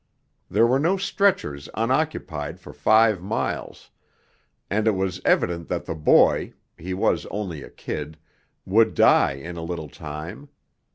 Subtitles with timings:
[0.49, 3.91] There were no stretchers unoccupied for five miles,
[4.67, 8.17] and it was evident that the boy he was only a kid
[8.65, 10.49] would die in a little time.